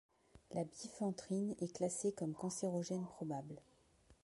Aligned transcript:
La 0.55 0.63
bifenthrine 0.63 1.53
est 1.59 1.75
classée 1.75 2.11
comme 2.11 2.33
cancérogène 2.33 3.05
probable. 3.05 3.61